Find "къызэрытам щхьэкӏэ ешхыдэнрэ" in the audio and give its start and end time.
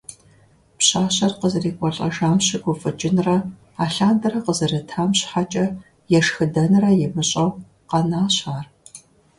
4.45-6.89